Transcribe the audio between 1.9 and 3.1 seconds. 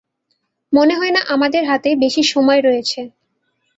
বেশি সময় রয়েছে।